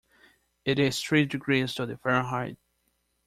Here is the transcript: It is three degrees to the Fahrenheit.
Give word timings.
It 0.65 0.79
is 0.79 0.99
three 0.99 1.27
degrees 1.27 1.75
to 1.75 1.85
the 1.85 1.95
Fahrenheit. 1.95 2.57